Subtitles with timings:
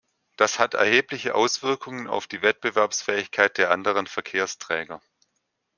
[0.35, 4.99] Das hat erhebliche Auswirkungen auf die Wettbewerbsfähigkeit der anderen Verkehrsträger.